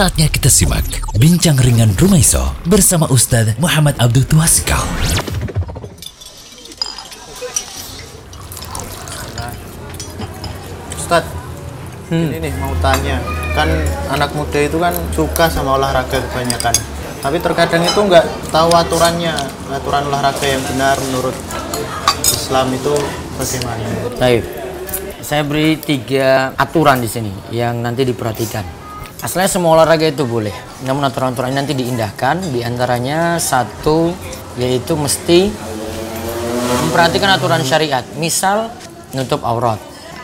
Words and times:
Saatnya 0.00 0.32
kita 0.32 0.48
simak 0.48 0.80
Bincang 1.12 1.60
Ringan 1.60 1.92
Rumaiso 1.92 2.40
bersama 2.64 3.04
Ustadz 3.12 3.60
Muhammad 3.60 4.00
Abdul 4.00 4.24
Tuasikal. 4.24 4.80
Ustad, 10.96 11.20
ini 12.08 12.32
nih 12.32 12.48
mau 12.64 12.72
tanya, 12.80 13.20
kan 13.52 13.68
anak 14.08 14.32
muda 14.32 14.64
itu 14.64 14.80
kan 14.80 14.96
suka 15.12 15.52
sama 15.52 15.76
olahraga 15.76 16.16
kebanyakan, 16.32 16.72
tapi 17.20 17.36
terkadang 17.44 17.84
itu 17.84 18.00
nggak 18.00 18.24
tahu 18.48 18.72
aturannya, 18.72 19.36
aturan 19.68 20.08
olahraga 20.08 20.48
yang 20.48 20.64
benar 20.64 20.96
menurut 21.12 21.36
Islam 22.24 22.72
itu 22.72 22.96
bagaimana? 23.36 23.84
Baik. 24.16 24.48
Saya 25.20 25.44
beri 25.44 25.76
tiga 25.76 26.56
aturan 26.56 27.04
di 27.04 27.08
sini 27.12 27.52
yang 27.52 27.84
nanti 27.84 28.08
diperhatikan. 28.08 28.79
Asalnya 29.20 29.52
semua 29.52 29.76
olahraga 29.76 30.08
itu 30.08 30.24
boleh, 30.24 30.52
namun 30.88 31.04
aturan-aturan 31.04 31.52
nanti 31.52 31.76
diindahkan. 31.76 32.40
Di 32.56 32.64
antaranya 32.64 33.36
satu 33.36 34.16
yaitu 34.56 34.96
mesti 34.96 35.52
memperhatikan 36.88 37.36
aturan 37.36 37.60
syariat. 37.60 38.00
Misal 38.16 38.72
nutup 39.12 39.44
aurat. 39.44 39.76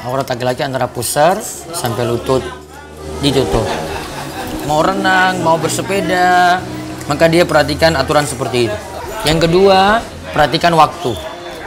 Aurat 0.08 0.24
laki-laki 0.24 0.64
antara 0.64 0.88
pusar 0.88 1.36
sampai 1.76 2.08
lutut 2.08 2.40
ditutup. 3.20 3.68
Mau 4.64 4.80
renang, 4.80 5.44
mau 5.44 5.60
bersepeda, 5.60 6.64
maka 7.04 7.28
dia 7.28 7.44
perhatikan 7.44 8.00
aturan 8.00 8.24
seperti 8.24 8.72
itu. 8.72 8.78
Yang 9.28 9.44
kedua, 9.44 10.00
perhatikan 10.32 10.72
waktu. 10.72 11.12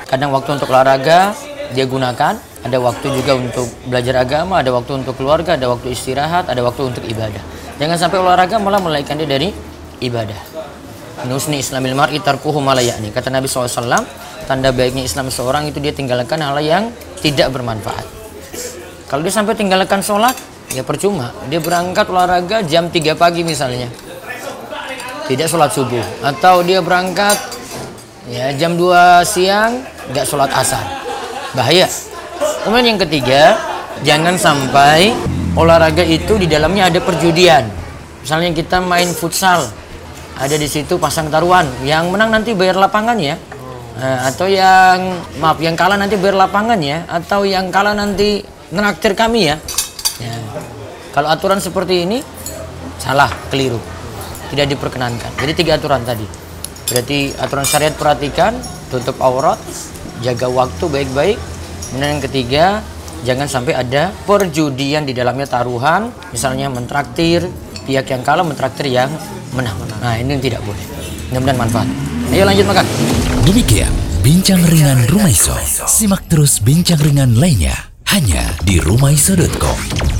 Kadang 0.09 0.33
waktu 0.33 0.57
untuk 0.57 0.73
olahraga 0.73 1.37
dia 1.77 1.85
gunakan, 1.85 2.41
ada 2.59 2.77
waktu 2.83 3.07
juga 3.15 3.39
untuk 3.39 3.67
belajar 3.87 4.19
agama, 4.19 4.59
ada 4.59 4.75
waktu 4.75 4.99
untuk 4.99 5.15
keluarga, 5.15 5.55
ada 5.55 5.71
waktu 5.71 5.95
istirahat, 5.95 6.51
ada 6.51 6.59
waktu 6.59 6.91
untuk 6.91 7.03
ibadah. 7.07 7.39
Jangan 7.79 7.95
sampai 7.95 8.19
olahraga 8.19 8.59
malah 8.59 8.83
melaikan 8.83 9.15
dia 9.15 9.29
dari 9.29 9.55
ibadah. 10.03 10.35
Nusni 11.27 11.63
Islamil 11.63 11.95
mar'i 11.95 12.19
tarkuhu 12.19 12.59
malayani. 12.59 13.11
Kata 13.11 13.31
Nabi 13.31 13.47
SAW, 13.47 14.03
tanda 14.47 14.71
baiknya 14.71 15.03
Islam 15.07 15.31
seorang 15.31 15.67
itu 15.71 15.79
dia 15.79 15.95
tinggalkan 15.95 16.39
hal 16.43 16.59
yang 16.59 16.91
tidak 17.23 17.51
bermanfaat. 17.51 18.03
Kalau 19.07 19.23
dia 19.23 19.33
sampai 19.33 19.55
tinggalkan 19.55 20.03
sholat, 20.03 20.35
ya 20.75 20.83
percuma. 20.83 21.31
Dia 21.47 21.63
berangkat 21.63 22.07
olahraga 22.11 22.63
jam 22.63 22.91
3 22.91 23.15
pagi 23.15 23.47
misalnya. 23.47 23.87
Tidak 25.27 25.47
sholat 25.47 25.71
subuh. 25.71 26.03
Atau 26.23 26.63
dia 26.67 26.83
berangkat 26.83 27.35
ya 28.27 28.51
jam 28.55 28.75
2 28.75 29.23
siang, 29.23 29.79
nggak 30.11 30.25
sholat 30.27 30.51
asar. 30.51 30.83
Bahaya. 31.55 31.87
Kemudian 32.63 32.95
yang 32.95 33.01
ketiga, 33.01 33.55
jangan 34.03 34.35
sampai 34.35 35.15
olahraga 35.55 36.03
itu 36.03 36.35
di 36.35 36.47
dalamnya 36.47 36.91
ada 36.91 36.99
perjudian. 36.99 37.65
Misalnya 38.19 38.51
kita 38.51 38.83
main 38.83 39.07
futsal, 39.15 39.67
ada 40.35 40.55
di 40.55 40.67
situ 40.67 40.99
pasang 40.99 41.31
taruhan, 41.31 41.67
yang 41.87 42.11
menang 42.11 42.31
nanti 42.35 42.51
bayar 42.51 42.75
lapangan 42.75 43.15
ya. 43.15 43.39
Nah, 43.99 44.31
atau 44.31 44.47
yang 44.47 45.19
maaf 45.43 45.59
yang 45.59 45.75
kalah 45.75 45.99
nanti 45.99 46.15
bayar 46.15 46.47
lapangan 46.47 46.79
ya, 46.79 47.03
atau 47.07 47.43
yang 47.43 47.67
kalah 47.71 47.95
nanti 47.95 48.43
ngeraktir 48.71 49.15
kami 49.15 49.51
ya. 49.51 49.55
ya. 50.19 50.35
Kalau 51.11 51.27
aturan 51.27 51.59
seperti 51.59 52.05
ini 52.07 52.23
salah, 53.01 53.31
keliru. 53.49 53.79
Tidak 54.49 54.65
diperkenankan. 54.65 55.35
Jadi 55.39 55.51
tiga 55.57 55.77
aturan 55.77 56.03
tadi. 56.05 56.25
Berarti 56.89 57.33
aturan 57.37 57.65
syariat 57.65 57.93
perhatikan, 57.93 58.55
tutup 58.89 59.19
aurat, 59.21 59.57
jaga 60.25 60.47
waktu 60.49 60.85
baik-baik. 60.89 61.37
Kemudian 61.89 62.09
yang 62.17 62.23
ketiga, 62.23 62.65
jangan 63.25 63.47
sampai 63.49 63.73
ada 63.73 64.13
perjudian 64.25 65.03
di 65.05 65.13
dalamnya 65.13 65.49
taruhan, 65.49 66.13
misalnya 66.29 66.69
mentraktir 66.69 67.49
pihak 67.89 68.05
yang 68.13 68.21
kalah 68.21 68.45
mentraktir 68.45 68.89
yang 68.89 69.09
menang. 69.57 69.75
Nah, 69.99 70.15
ini 70.15 70.37
yang 70.37 70.43
tidak 70.43 70.61
boleh. 70.61 70.85
Mudah-mudahan 71.33 71.59
manfaat. 71.59 71.87
Ayo 72.29 72.45
lanjut 72.45 72.65
makan. 72.69 72.85
Demikian 73.49 73.93
Bincang 74.19 74.61
Ringan 74.67 75.07
Rumaiso. 75.07 75.55
Simak 75.87 76.27
terus 76.27 76.59
bincang 76.59 76.99
ringan 76.99 77.39
lainnya 77.39 77.73
hanya 78.11 78.51
di 78.67 78.75
rumaiso.com. 78.77 80.18